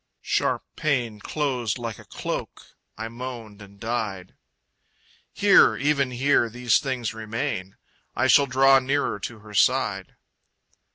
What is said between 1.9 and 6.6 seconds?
a cloak.... I moaned and died. Here, even here,